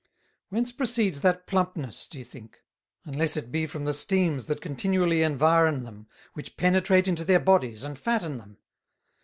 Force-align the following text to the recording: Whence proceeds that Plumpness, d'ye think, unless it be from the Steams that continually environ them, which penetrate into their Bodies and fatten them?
Whence 0.49 0.71
proceeds 0.71 1.21
that 1.21 1.45
Plumpness, 1.45 2.07
d'ye 2.07 2.23
think, 2.23 2.63
unless 3.05 3.37
it 3.37 3.51
be 3.51 3.67
from 3.67 3.85
the 3.85 3.93
Steams 3.93 4.45
that 4.45 4.59
continually 4.59 5.21
environ 5.21 5.83
them, 5.83 6.07
which 6.33 6.57
penetrate 6.57 7.07
into 7.07 7.23
their 7.23 7.39
Bodies 7.39 7.83
and 7.83 7.95
fatten 7.99 8.39
them? 8.39 8.57